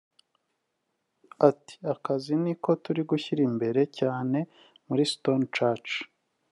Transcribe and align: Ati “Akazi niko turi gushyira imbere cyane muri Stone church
Ati 1.49 1.75
“Akazi 1.93 2.33
niko 2.43 2.69
turi 2.83 3.01
gushyira 3.09 3.41
imbere 3.49 3.81
cyane 3.97 4.39
muri 4.87 5.03
Stone 5.13 5.45
church 5.55 5.91